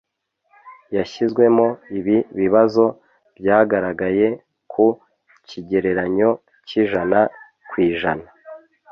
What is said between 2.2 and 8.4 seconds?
bibazo byagaragaye ku kigereranyo cyijana kwijana